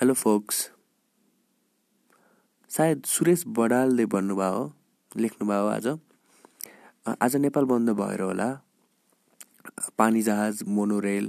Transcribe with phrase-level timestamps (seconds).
[0.00, 0.58] Hello focus
[2.70, 4.62] सायद सुरेश बडालले भन्नुभयो हो
[5.20, 5.86] लेख्नुभयो आज।
[7.22, 8.46] आज नेपाल बन्द भएर होला।
[9.98, 11.26] पानी जहाज मोनोरेल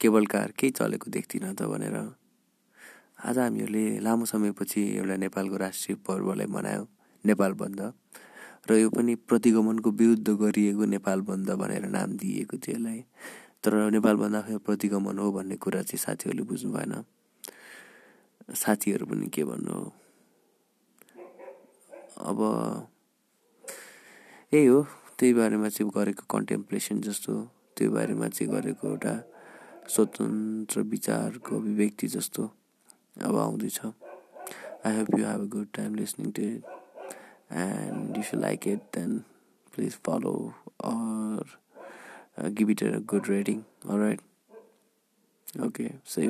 [0.00, 1.96] केबल कार केही चलेको देख्दिनँ त भनेर।
[3.24, 6.84] आज हामीहरूले लामो समयपछि एउटा नेपालको राष्ट्रिय पर्वलाई मनायो
[7.24, 7.80] नेपाल बन्द।
[8.68, 13.00] र यो पनि प्रतिगमनको विरुद्ध गरिएको नेपाल बन्द भनेर नाम दिइएको थियो यसलाई।
[13.64, 16.94] तर नेपाल बन्द प्रतिगमन हो भन्ने कुरा चाहिँ साथीहरूले बुझ्नु भएन
[18.50, 19.92] साथीहरू पनि के भन्नु हो?
[22.28, 22.38] अब
[24.54, 24.82] यही हो
[25.18, 27.32] त्यही बारेमा चाहिँ गरेको कन्टेम्प्लेसन जस्तो
[27.76, 29.14] त्यो बारेमा चाहिँ गरेको एउटा
[29.88, 32.42] स्वतन्त्र विचारको अभिव्यक्ति जस्तो
[33.26, 36.62] अब आउँदैछ। I hope you have a good time listening to it
[37.52, 39.18] and if you like it then
[39.74, 40.34] please follow
[40.84, 44.20] or give it a good rating right
[45.66, 46.28] okay say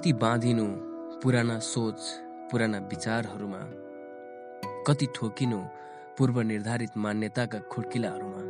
[0.00, 0.64] कति बाँधिनु
[1.22, 2.00] पुराना सोच
[2.50, 3.58] पुराना विचारहरूमा
[4.86, 5.58] कति ठोकिनु
[6.18, 8.40] पूर्व निर्धारित मान्यताका खुड्किलाहरूमा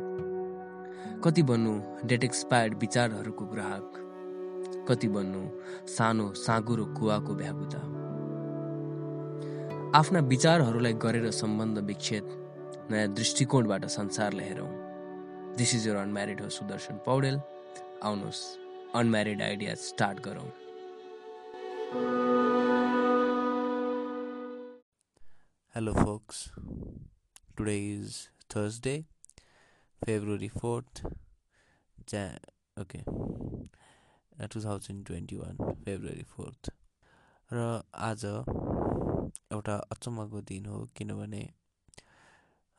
[1.21, 1.73] कति बन्नु
[2.07, 3.91] डेट एक्सपायर्ड विचारहरूको ग्राहक।
[4.89, 5.41] कति बन्नु
[5.95, 7.81] सानो साँगुरो कुवाको भ्यागुता
[9.99, 12.25] आफ्ना विचारहरूलाई गरेर सम्बन्ध विच्छेद
[12.91, 14.71] नयाँ दृष्टिकोणबाट संसारलाई हेरौँ
[15.57, 17.41] दिस इज यर अनम्यारिड हो सुदर्शन पौडेल।
[18.03, 18.43] आउनुहोस्
[18.95, 20.49] अनम्यारिड आइडिया स्टार्ट गरौँ।
[21.91, 22.03] Hello,
[25.93, 26.49] folks.
[27.57, 29.07] Today is Thursday,
[30.05, 31.03] February 4th.
[32.07, 32.39] Jan-
[32.77, 33.03] okay,
[34.39, 36.69] uh, 2021, February 4th.
[37.51, 38.25] र आज
[39.51, 41.43] एउटा अचम्मको दिन हो किनभने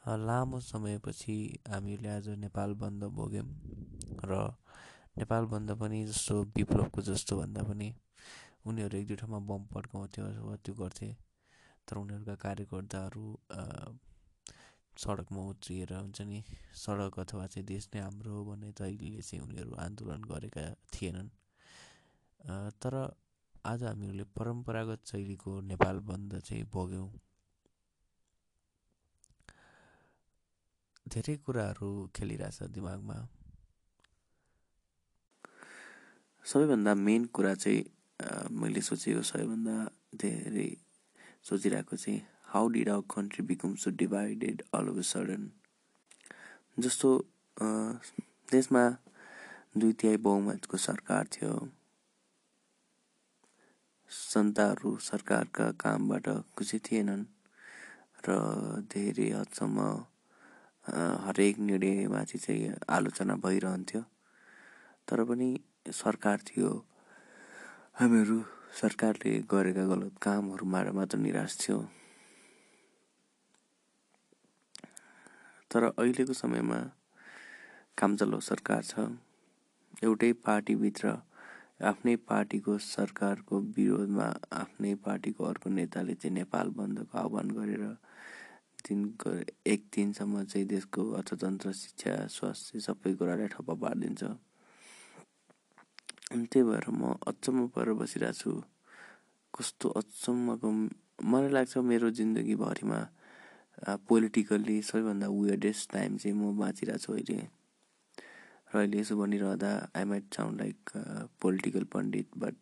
[0.09, 3.47] लामो समयपछि हामीले आज नेपाल बन्द भोग्यौँ
[4.25, 4.55] र
[5.19, 7.95] नेपाल बन्द पनि जस्तो विप्लवको जस्तो भन्दा पनि
[8.65, 11.11] उनीहरू एक दुई ठाउँमा बम पड्काउँथ्यो अथवा त्यो गर्थे
[11.89, 13.27] तर उनीहरूका कार्यकर्ताहरू
[14.97, 16.39] सडकमा उत्रिएर हुन्छ नि
[16.77, 20.65] सडक अथवा चाहिँ देश नै हाम्रो हो भन्ने तैलीले चाहिँ उनीहरू आन्दोलन गरेका
[20.95, 21.31] थिएनन्।
[22.83, 22.95] तर
[23.65, 27.09] आज हामीहरूले परम्परागत शैलीको नेपाल बन्द चाहिँ भोग्यौँ।
[31.07, 33.17] धेरै कुराहरू खेलिरहेछ दिमागमा।
[36.45, 37.83] सबैभन्दा मेन कुरा चाहिँ
[38.61, 39.77] मैले सोचेको सबैभन्दा
[40.23, 40.71] धेरै
[41.49, 42.21] सोचिरहेको चाहिँ
[42.53, 45.51] how did our country become so divided all of sudden
[46.79, 47.09] जस्तो
[48.53, 48.85] देशमा
[49.77, 51.53] दुई तिहाई बहुमतको सरकार थियो।
[54.11, 57.25] जनताहरू सरकारका कामबाट खुसी थिएनन्
[58.27, 58.37] र
[58.93, 59.79] धेरै हदसम्म
[61.27, 64.03] हरेक निर्णयमाथि चाहिँ आलोचना भइरहन्थ्यो।
[65.09, 65.49] तर पनि
[65.93, 66.71] सरकार थियो
[68.03, 68.37] हामीहरू
[68.75, 71.77] सरकारले गरेका गलत कामहरूबाट मात्र निराश थियो।
[75.71, 76.79] तर अहिलेको समयमा
[77.99, 79.07] काम चलाउ सरकार छ।
[80.03, 81.15] एउटै पार्टीभित्र
[81.91, 84.29] आफ्नै पार्टीको सरकारको विरोधमा
[84.63, 87.85] आफ्नै पार्टीको अर्को नेताले चाहिँ नेपाल बन्दको आह्वान गरेर
[88.83, 89.41] दिनको
[89.75, 94.23] एक दिनसम्म चाहिँ देशको अर्थतन्त्र शिक्षा स्वास्थ्य सबै कुरालाई ठप्प पारिदिन्छ।
[96.33, 98.53] अनि त्यही भएर म अचम्म परेर बसिरहेको छु।
[99.55, 100.69] कस्तो अचम्मको
[101.29, 103.01] मलाई लाग्छ मेरो जिन्दगीभरिमा
[104.09, 107.37] पोलिटिकल्ली सबैभन्दा वियर्डेस्ट टाइम चाहिँ म बाँचिरहेको छु अहिले।
[108.73, 110.81] र अहिले यसो भनिरहँदा I might sound like
[111.43, 112.57] political pundit but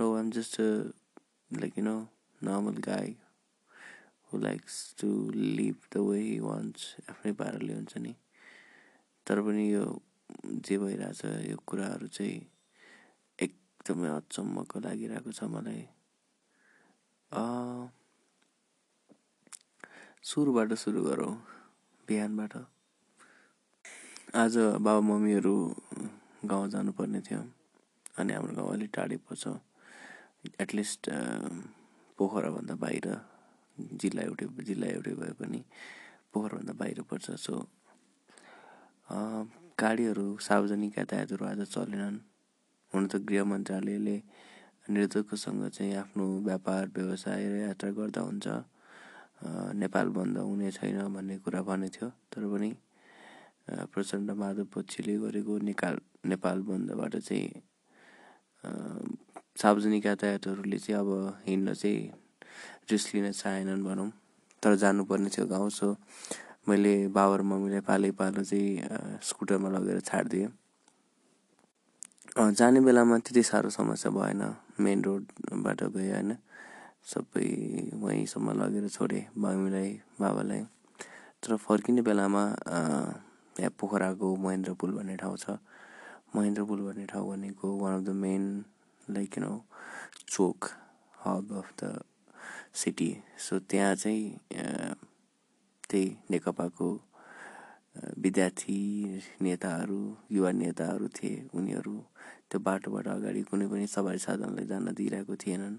[0.00, 0.60] no um just
[1.50, 1.96] like you know
[2.40, 3.14] normal guy
[4.32, 8.14] who likes to live the way he wants आफ्नै पाराले हुन्छ नि।
[9.26, 9.84] तर पनि यो
[10.66, 12.38] जे भइरहेछ यो कुराहरू चाहिँ
[13.86, 15.86] एकदमै अचम्मको लागिरहेको छ मलाई।
[20.26, 21.34] सुरुबाट सुरु गरौँ
[22.08, 22.52] बिहानबाट।
[24.42, 25.54] आज बाबा मम्मीहरू
[26.50, 27.42] गाउँ जानुपर्ने थियो
[28.18, 29.54] अनि हाम्रो गाउँ अलिक टाढै पर्छ।
[30.58, 31.02] एटलिस्ट
[32.18, 33.06] पोखराभन्दा बाहिर
[34.02, 35.60] जिल्ला एउटै जिल्ला एउटै भए पनि
[36.34, 37.54] पोखराभन्दा बाहिर पर्छ। सो
[39.78, 42.18] गाडीहरू सार्वजनिक यातायातहरू आज चलेनन्।
[42.92, 44.16] हुन त गृह मन्त्रालयले
[44.94, 48.46] निर्धकसँग चाहिँ आफ्नो व्यापार व्यवसाय र यात्रा गर्दा हुन्छ।
[49.82, 52.70] नेपाल बन्द हुने छैन भन्ने कुरा भनेको थियो। तर पनि
[53.92, 55.94] प्रचण्ड माधव पक्षले गरेको निकाल
[56.30, 57.50] नेपाल बन्दबाट चाहिँ
[59.60, 61.10] सार्वजनिक यातायातहरूले चाहिँ अब
[61.46, 62.00] हिँड्न चाहिँ
[62.90, 64.10] रिस्क लिन चाहेनन् भनौँ।
[64.62, 65.88] तर जानुपर्ने थियो गाउँ सो
[66.68, 70.48] मैले बाबा र मम्मीलाई पालै पालो चाहिँ स्कुटरमा लगेर छाडिदिएँ।
[72.36, 74.42] जाने बेलामा त्यति साह्रो समस्या भएन।
[74.84, 76.36] मेन रोडबाट गयो होइन।
[77.08, 77.48] सबै
[77.96, 79.90] वहीँसम्म लगेर छोडेँ मम्मीलाई
[80.20, 80.62] बाबालाई।
[81.40, 82.42] तर फर्किने बेलामा
[83.56, 85.56] यहाँ पोखराको महेन्द्र पुल भन्ने ठाउँ छ।
[86.36, 88.42] महेन्द्र पुल भन्ने ठाउँ भनेको one of the main
[89.16, 89.52] like you know
[90.28, 90.68] chowk
[91.24, 92.04] hub of the
[92.76, 93.10] city
[93.40, 94.24] so त्यहाँ चाहिँ
[95.88, 96.88] त्यही नेकपाको
[98.18, 98.78] विद्यार्थी
[99.42, 100.00] नेताहरू
[100.30, 101.96] युवा नेताहरू थिए। उनीहरू
[102.50, 105.76] त्यो बाटोबाट अगाडि कुनै पनि सवारी साधनलाई जान दिइरहेको थिएनन्।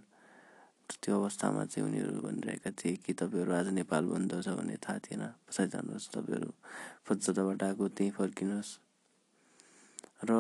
[1.04, 5.24] त्यो अवस्थामा चाहिँ उनीहरू भनिरहेका थिए कि तपाईँहरू आज नेपाल बन्द छ भन्ने थाहा थिएन।
[5.46, 6.52] पछाडि जानुहोस् तपाईँहरू।
[7.08, 8.72] जताबाट आएको त्यहीँ फर्किनुहोस्।
[10.24, 10.32] र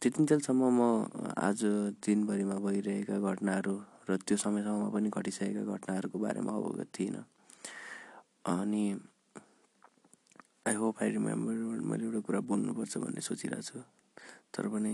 [0.00, 0.80] त्यतिन्जेलसम्म म
[1.38, 1.60] आज
[2.04, 3.74] दिनभरिमा भइरहेका घटनाहरू
[4.08, 7.24] र त्यो समयसम्म पनि घटिसकेका घटनाहरूको बारेमा अवगत थिइनँ।
[8.46, 8.84] अनि
[10.66, 11.54] आई होप आई रिमेम्बर
[11.86, 13.78] मैले एउटा कुरा बोल्नुपर्छ भन्ने सोचिरहेको छु
[14.54, 14.92] तर पनि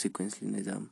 [0.00, 0.86] सिक्वेन्सली नै जाऊँ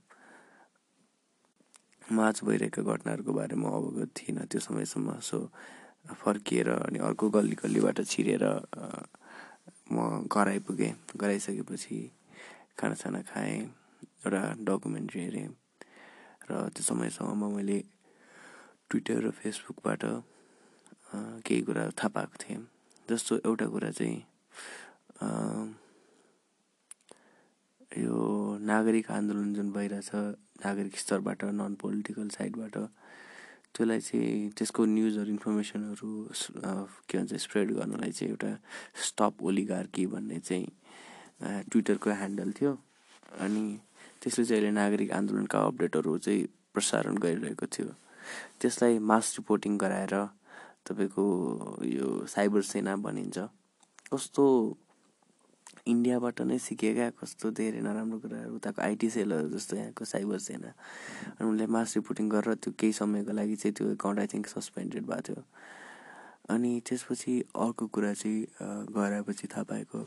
[2.13, 5.39] म आज भइरहेका घटनाहरूको बारेमा अवगत थिइनँ त्यो समयसम्म। सो
[6.21, 8.45] फर्किएर अनि अर्को गल्ली गल्लीबाट छिरेर
[9.95, 11.97] म घर आइपुगेँ। घर आइसकेपछि
[12.79, 15.49] खानासाना खाएँ एउटा डकुमेन्ट्री हेरेँ।
[16.51, 17.79] र त्यो समयसम्म मैले
[18.91, 20.03] ट्विटर र फेसबुकबाट
[21.47, 22.61] केही कुरा थाहा पाएको थिएँ।
[23.11, 24.19] जस्तो एउटा कुरा चाहिँ
[27.99, 28.17] यो
[28.71, 30.11] नागरिक आन्दोलन जुन भइरहेछ
[30.65, 32.77] नागरिक स्तरबाट नन पोलिटिकल साइडबाट
[33.75, 36.11] त्यसलाई चाहिँ त्यसको न्युजहरू इन्फर्मेसनहरू
[37.09, 38.51] के भन्छ स्प्रेड गर्नलाई चाहिँ एउटा
[39.07, 40.67] स्टप ओलिगार्की भन्ने चाहिँ
[41.71, 42.73] ट्विटरको ह्यान्डल थियो।
[43.41, 43.65] अनि
[44.23, 47.89] त्यसले चाहिँ अहिले नागरिक आन्दोलनका अपडेटहरू चाहिँ प्रसारण गरिरहेको थियो।
[48.61, 50.15] त्यसलाई मास रिपोर्टिङ गराएर
[50.87, 51.25] तपाईँको
[51.87, 53.39] यो साइबर सेना भनिन्छ।
[54.13, 54.45] कस्तो
[55.87, 60.71] इन्डियाबाट नै सिकेका कस्तो धेरै नराम्रो कुराहरू। उताको आइटी सेलहरू जस्तो यहाँको साइबर सेना।
[61.39, 65.05] अनि उनले मास रिपोर्टिङ गरेर त्यो केही समयको लागि चाहिँ त्यो एकाउन्ट आई थिङ्क सस्पेन्डेड
[65.07, 65.41] भएको थियो।
[66.51, 68.41] अनि त्यसपछि अर्को कुरा चाहिँ
[68.91, 69.99] घर आएपछि थाहा पाएको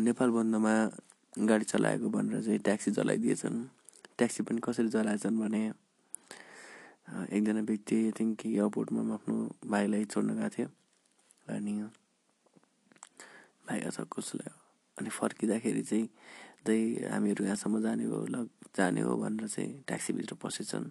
[0.00, 0.74] नेपाल बन्दमा
[1.44, 3.56] गाडी चलाएको भनेर चाहिँ ट्याक्सी जलाइदिएछन्।
[4.18, 5.62] ट्याक्सी पनि कसरी जलाएछन् भने
[7.08, 9.36] एकजना व्यक्ति आई थिङ्क एयरपोर्टमा आफ्नो
[9.66, 10.68] भाइलाई छोड्न गएको थियो।
[11.54, 11.72] अनि
[13.68, 14.50] भाइ अथवा कसलाई
[14.96, 16.08] अनि फर्किँदाखेरि चाहिँ
[16.64, 20.88] त्यही हामीहरू यहाँसम्म जाने हो ल जाने हो भनेर चाहिँ ट्याक्सीभित्र पसेछन्।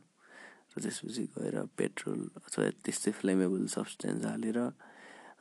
[0.74, 4.58] र त्यसपछि गएर पेट्रोल अथवा त्यस्तै फ्लेमेबल सब्सटेन्स हालेर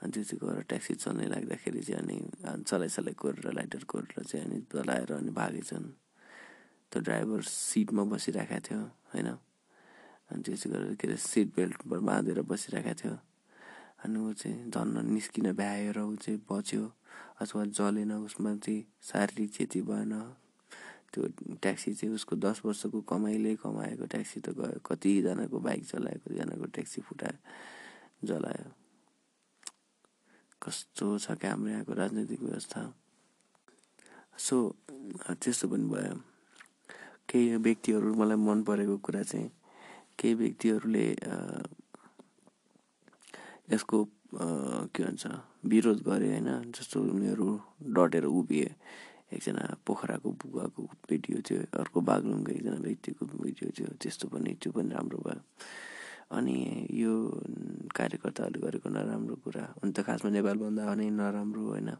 [0.02, 2.16] अनि त्यो चाहिँ गएर ट्याक्सी चल्नै लाग्दाखेरि चाहिँ अनि
[2.64, 5.86] चलाइ चलाइ कोरेर लाइटर कोरेर चाहिँ अनि चलाएर अनि भागेछन्।
[6.90, 8.80] त्यो ड्राइभर सिटमा बसिरहेको थियो
[9.12, 9.28] होइन?
[10.32, 13.16] अनि त्यो चाहिँ गरेर के अरे सिट बेल्ट बाँधेर बसिरहेको थियो।
[14.04, 16.82] अनि ऊ चाहिँ झन् निस्किन भ्याएर ऊ चाहिँ बच्यो।
[17.40, 20.12] अथवा जलेन उसमा चाहिँ शारीरिक क्षति भएन।
[21.12, 21.22] त्यो
[21.60, 27.00] ट्याक्सी चाहिँ उसको दस वर्षको कमाइले कमाएको ट्याक्सी त गयो। कतिजनाको बाइक चलायो कतिजनाको ट्याक्सी
[27.04, 27.38] फुटायो
[28.24, 28.68] जलायो।
[30.62, 32.80] कस्तो छ क्या हाम्रो यहाँको राजनैतिक व्यवस्था।
[34.38, 34.56] सो
[35.28, 36.16] त्यस्तो पनि भयो।
[37.28, 39.50] केही व्यक्तिहरू मलाई मन परेको कुरा चाहिँ
[40.22, 41.06] केही व्यक्तिहरूले
[43.74, 43.98] यसको
[44.94, 45.26] के भन्छ
[45.66, 47.48] विरोध गरे होइन जस्तो उनीहरू
[47.90, 48.70] डटेर उभिए।
[49.34, 54.94] एकजना पोखराको बुवाको भिडियो थियो अर्को बागलुङको एकजना व्यक्तिको भिडियो थियो त्यस्तो पनि त्यो पनि
[54.94, 55.42] राम्रो भयो।
[56.36, 56.56] अनि
[57.02, 57.12] यो
[57.96, 61.90] कार्यकर्ताहरूले गरेको नराम्रो कुरा हुन त खासमा नेपालभन्दा नै नराम्रो होइन।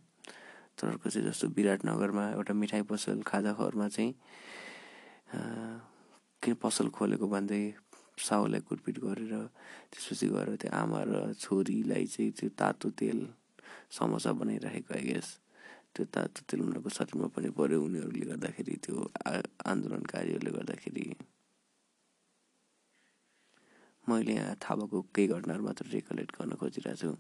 [0.77, 4.13] तर अर्को चाहिँ जस्तो विराटनगरमा एउटा मिठाई पसल खाजा खरमा चाहिँ
[6.43, 7.63] किन पसल खोलेको भन्दै
[8.19, 9.33] साउलाई कुटपिट गरेर
[9.91, 13.21] त्यसपछि गएर त्यो आमा र छोरीलाई चाहिँ त्यो तातो तेल
[13.91, 15.29] समोसा बनाइराखेको आई गेस
[15.95, 18.97] त्यो तातो तेल उनीहरूको शरीरमा पनि पऱ्यो उनीहरूले गर्दाखेरि त्यो
[19.71, 21.07] आन्दोलनकारीहरूले गर्दाखेरि
[24.09, 27.11] मैले यहाँ थाहा भएको केही घटनाहरू मात्र रिकलेक्ट गर्न खोजिरहेको छु।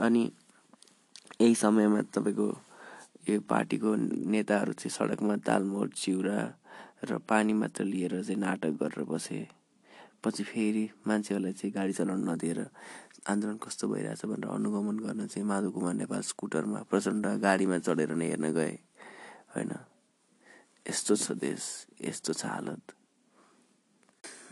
[0.00, 0.22] अनि
[1.40, 2.46] यही समयमा तपाईँको
[3.28, 3.90] यो पार्टीको
[4.32, 6.38] नेताहरू चाहिँ सडकमा दालमोट चिउरा
[7.04, 9.46] र पानी मात्र लिएर चाहिँ नाटक गरेर बसे।
[10.24, 12.60] पछि फेरि मान्छेहरूलाई चाहिँ गाडी चलाउन नदिएर
[13.28, 18.26] आन्दोलन कस्तो भइरहेछ भनेर अनुगमन गर्न चाहिँ माधव कुमार नेपाल स्कुटरमा प्रचण्ड गाडीमा चढेर नै
[18.28, 18.74] हेर्न गए
[19.54, 19.72] होइन?
[20.86, 21.62] यस्तो छ देश
[22.00, 22.92] यस्तो छ हालत।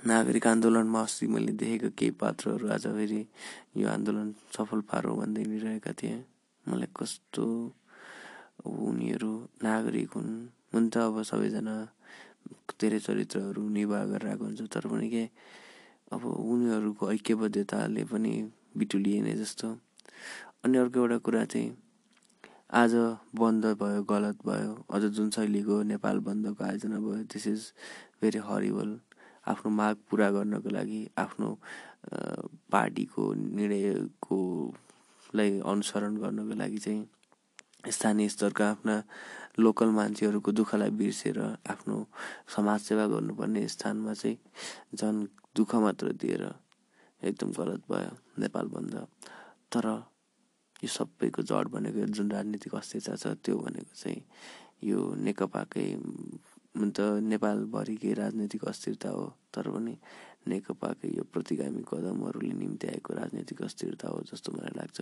[0.06, 3.20] नागरिक आन्दोलनमा अस्ति मैले देखेको केही पात्रहरू आज फेरि
[3.76, 6.20] यो आन्दोलन सफल पारो भन्दै हिँडिरहेका थिएँ।
[6.66, 7.46] मलाई कस्तो
[8.66, 9.32] उनीहरू
[9.62, 10.32] नागरिक हुन्।
[10.72, 11.74] हुन त अब सबैजना
[12.80, 15.24] धेरै चरित्रहरू निर्वाह गरेर आएको हुन्छ। तर पनि के
[16.12, 18.32] अब उनीहरूको ऐक्यबद्धताले पनि
[18.76, 19.68] बिटुलिएन जस्तो।
[20.64, 21.70] अनि अर्को एउटा कुरा चाहिँ
[22.72, 22.92] आज
[23.36, 27.60] बन्द भयो गलत भयो अझ जुन शैलीको नेपाल बन्दको आयोजना भयो दिस इज
[28.22, 28.90] भेरी हरिबल
[29.52, 31.48] आफ्नो माग पुरा गर्नको लागि आफ्नो
[32.72, 33.22] पार्टीको
[33.58, 37.00] निर्णयकोलाई अनुसरण गर्नको लागि चाहिँ
[37.90, 38.96] स्थानीय स्तरका आफ्ना
[39.58, 41.38] लोकल मान्छेहरूको दुःखलाई बिर्सेर
[41.70, 41.96] आफ्नो
[42.56, 44.38] समाजसेवा गर्नुपर्ने स्थानमा चाहिँ
[44.96, 46.44] झन् दुःख मात्र दिएर
[47.22, 48.94] एकदम गलत भयो नेपाल बन्द।
[49.72, 49.86] तर
[50.84, 54.22] यो सबैको जड भनेको जुन राजनीतिक अस्थिरता छ त्यो भनेको चाहिँ
[54.84, 55.88] यो नेकपाकै
[56.74, 59.94] त नेपालभरिकै राजनीतिक अस्थिरता हो तर पनि
[60.48, 65.00] नेकपाकै यो प्रतिगामी कदमहरूले निम्ति आएको राजनीतिक अस्थिरता हो जस्तो मलाई लाग्छ।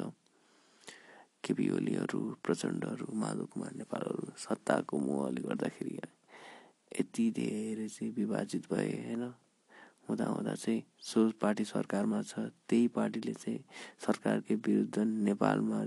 [1.50, 9.22] केपी ओलीहरू प्रचण्डहरू माधव कुमार नेपालहरू सत्ताको मोहले गर्दाखेरि यति धेरै चाहिँ विभाजित भए होइन?
[10.06, 12.38] हुँदा हुँदा चाहिँ सो पार्टी सरकारमा छ
[12.70, 13.58] त्यही पार्टीले चाहिँ
[14.06, 15.78] सरकारकै विरुद्ध नेपालमा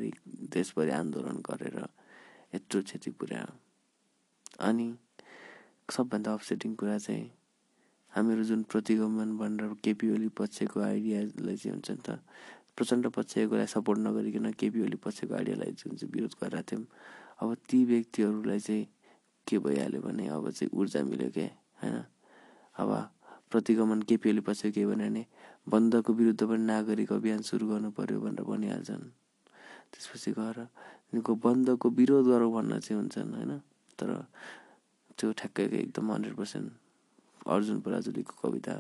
[0.51, 1.79] देशभरि आन्दोलन गरेर
[2.55, 3.55] यत्रो क्षति पुर्यायो।
[4.67, 4.87] अनि
[5.89, 7.31] सबभन्दा अपसेटिङ कुरा चाहिँ
[8.13, 12.19] हामीहरू जुन प्रतिगमन भनेर केपी ओली पक्षको आइडियालाई चाहिँ हुन्छ नि त
[12.77, 16.85] प्रचण्ड पक्षकोलाई सपोर्ट नगरिकन केपी ओली पक्षको आइडियालाई जुन चाहिँ विरोध गरिरहेको थियौँ
[17.41, 18.87] अब ती व्यक्तिहरूलाई चाहिँ
[19.47, 21.49] के भइहाल्यो भने अब चाहिँ ऊर्जा मिल्यो क्या
[21.83, 21.97] होइन?
[22.81, 22.89] अब
[23.51, 25.25] प्रतिगमन केपी ओली पछि के भन्यो भने
[25.69, 29.05] बन्दको विरुद्ध पनि नागरिक अभियान सुरु गर्नु पर्यो भनेर भनिहाल्छन्।
[29.91, 30.57] त्यसपछि गएर
[31.13, 33.51] बन्दको विरोध गरौँ भन्न चाहिँ हुन्छन् होइन?
[33.99, 34.09] तर
[35.17, 36.71] त्यो ठ्याक्कै एकदम हन्ड्रेड पर्सेन्ट
[37.45, 38.73] अर्जुन पराजुलीको कविता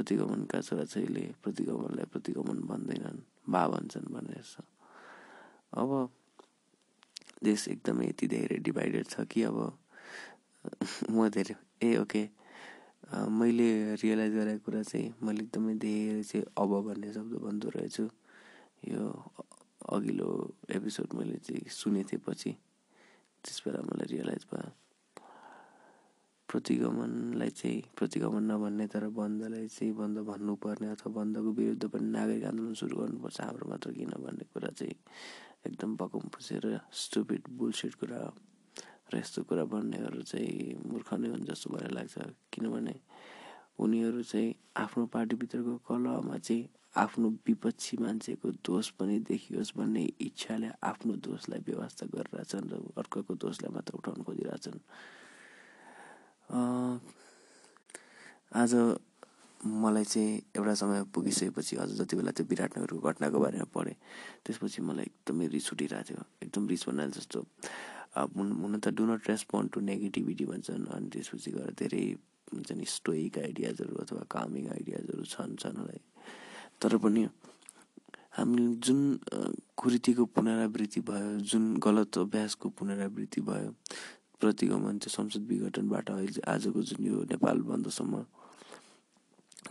[0.00, 3.20] प्रतिगमनका छोराछोरीले प्रतिगमनलाई प्रतिगमन भन्दैनन्
[3.52, 4.64] बा भन्छन् भनेर छ
[5.76, 5.90] अब
[7.44, 9.58] देश एकदमै यति धेरै डिभाइडेड छ कि अब
[11.12, 12.22] म धेरै ए ओके।
[13.32, 13.68] मैले
[14.00, 18.04] रियलाइज गरेको कुरा चाहिँ मैले एकदमै धेरै चाहिँ अब भन्ने शब्द भन्दो रहेछु।
[18.88, 19.04] यो
[19.92, 20.28] अघिल्लो
[20.76, 22.50] एपिसोड मैले चाहिँ सुनेको थिएँ पछि
[23.44, 24.79] त्यस मलाई रियलाइज भयो।
[26.50, 32.74] प्रतिगमनलाई चाहिँ प्रतिगमन नभन्ने तर बन्दलाई चाहिँ बन्द भन्नुपर्ने अथवा बन्दको विरुद्ध पनि नागरिक आन्दोलन
[32.74, 34.94] सुरु गर्नुपर्छ हाम्रो मात्र किन भन्ने कुरा चाहिँ
[35.66, 36.64] एकदम बकुम फुसेर
[37.02, 38.20] स्टुपिड बुलसिट कुरा
[39.10, 42.18] र यस्तो कुरा भन्नेहरू चाहिँ मूर्ख नै हुन् जस्तो मलाई लाग्छ।
[42.54, 42.94] किनभने
[43.82, 51.14] उनीहरू चाहिँ आफ्नो पार्टीभित्रको कलहमा चाहिँ आफ्नो विपक्षी मान्छेको दोष पनि देखियोस् भन्ने इच्छाले आफ्नो
[51.26, 54.78] दोषलाई व्यवस्था गरिरहेछन् र अर्काको दोषलाई मात्र उठाउन खोजिरहेछन्।
[58.60, 58.72] आज
[59.60, 63.94] मलाई चाहिँ एउटा समय पुगिसकेपछि अझ जति बेला त्यो विराटनगरको घटनाको बारेमा पढेँ
[64.44, 67.40] त्यसपछि मलाई एकदमै रिस उठिरहेको थियो। एकदम रिस भन्नाले जस्तो।
[68.18, 72.04] हुन त do not respond to negativity भन्छन् अनि त्यसपछि गएर धेरै
[72.50, 75.78] हुन्छ नि स्टोइक आइडियाजहरू अथवा कामिङ आइडियाजहरू छन् छन्
[76.82, 77.22] तर पनि
[78.34, 79.00] हामीले जुन
[79.76, 83.70] कुरीतिको पुनरावृत्ति भयो जुन गलत अभ्यासको पुनरावृत्ति भयो
[84.40, 88.14] प्रतिगमन चाहिँ संसद विघटनबाट अहिले आजको जुन यो नेपाल बन्दसम्म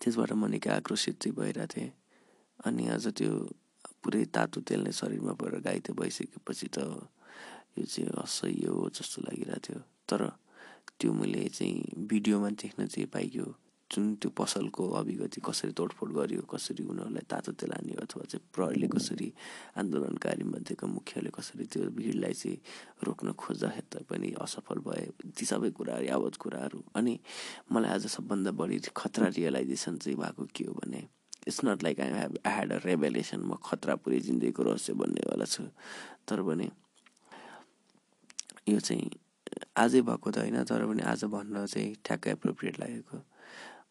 [0.02, 1.92] त्यसबाट म निकै आक्रोशित चाहिँ भइरहेको थिएँ।
[2.66, 3.32] अनि आज त्यो
[4.04, 6.78] पुरै तातो तेल नै शरीरमा परेर घाइते भइसकेपछि त
[7.78, 10.22] यो चाहिँ असह्य हो जस्तो लागिरहेको थियो। तर
[11.00, 13.46] त्यो मैले चाहिँ भिडियोमा देख्न चाहिँ पाइयो
[13.90, 18.88] जुन त्यो पसलको अभिगति कसरी तोडफोड गरियो कसरी उनीहरूलाई तातो तेल हान्यो अथवा चाहिँ प्रहरीले
[18.94, 19.28] कसरी
[19.82, 22.58] आन्दोलनकारी मध्येको मुख्यले कसरी त्यो भिडलाई चाहिँ
[23.04, 23.70] रोक्न खोज्दा
[24.10, 27.14] पनि असफल भए ती सबै कुराहरू यावत कुराहरू। अनि
[27.74, 31.02] मलाई आज सबभन्दा बढी खतरा रियलाइजेसन चाहिँ भएको के हो भने
[31.50, 35.46] it's not like I have I had a revelation म खतरा पुरै जिन्दगीको रहस्य बन्नेवाला
[35.50, 35.64] छु।
[36.30, 36.70] तर पनि
[38.70, 39.10] यो चाहिँ
[39.82, 43.18] आजै भएको त होइन तर पनि आज भन्न चाहिँ ठ्याक्कै एप्रोप्रिएट लागेको।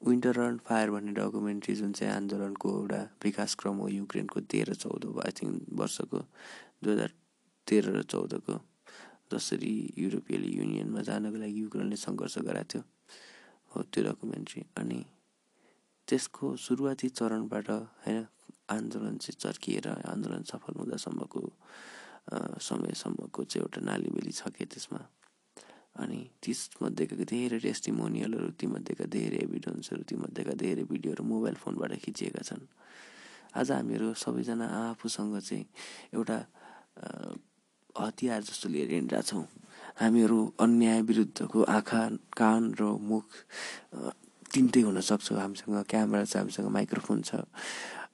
[0.07, 5.33] विन्टर रन फायर भन्ने डकुमेन्ट्री जुन चाहिँ आन्दोलनको एउटा विकासक्रम हो युक्रेनको तेह्र चौध आई
[5.33, 6.19] थिङ्क वर्षको
[6.83, 7.13] दुई हजार
[7.67, 8.61] तेह्र र चौधको
[9.33, 12.83] जसरी युरोपियल युनियनमा जानको लागि युक्रेनले सङ्घर्ष गराएको थियो
[13.71, 15.01] हो त्यो डकुमेन्ट्री अनि
[16.09, 18.27] त्यसको सुरुवाती चरणबाट होइन
[18.71, 21.41] आन्दोलन चाहिँ चर्किएर आन्दोलन सफल हुँदासम्मको
[22.61, 25.01] समयसम्मको चाहिँ एउटा नालीबेली छ कि त्यसमा।
[25.99, 32.65] अनि त्यसमध्येका धेरै टेस्टिमोनियलहरू तीमध्येका धेरै एभिडेन्सहरू तीमध्येका धेरै भिडियोहरू मोबाइल फोनबाट खिचिएका छन्।
[33.59, 35.67] आज हामीहरू सबैजना आफूसँग चाहिँ
[36.15, 36.39] एउटा
[37.99, 39.45] हतियार जस्तो लिएर हिँडिरहेछौँ
[40.01, 42.03] हामीहरू अन्याय विरुद्धको आँखा
[42.39, 43.27] कान र मुख
[44.55, 47.43] तिनटै हुनसक्छ हामीसँग क्यामेरा छ हामीसँग माइक्रोफोन छ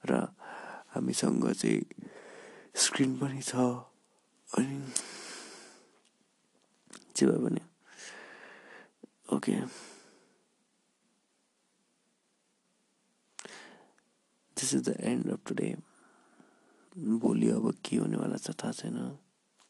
[0.09, 0.25] र
[0.97, 1.81] हामीसँग चाहिँ
[2.75, 3.53] स्क्रिन पनि छ
[4.49, 4.75] अनि
[7.15, 7.61] जे भए पनि
[9.45, 9.61] Okay.
[14.57, 15.75] This is the end of today.
[16.97, 18.97] भोलि अब के हुनेवाला छ थाहा छैन।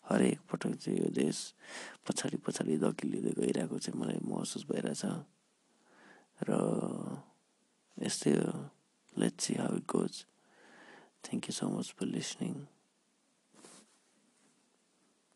[0.08, 1.60] हरेक पटक चाहिँ यो देश
[2.08, 5.04] पछाडि पछाडि धकिलिँदै गइरहेको चाहिँ मलाई महसुस भइरहेछ।
[6.48, 6.52] र
[8.00, 8.48] यस्तै हो।
[9.20, 10.24] Let's see how it goes
[11.28, 12.56] thank you so much for listening